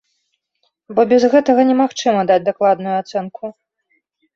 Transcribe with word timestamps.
Бо 0.97 1.01
без 1.11 1.23
гэтага 1.35 1.61
немагчыма 1.69 2.21
даць 2.33 2.41
дакладную 2.51 2.95
ацэнку. 3.05 3.57